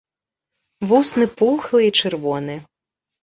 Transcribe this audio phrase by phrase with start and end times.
[0.91, 2.55] Вусны пухлы і чырвоны.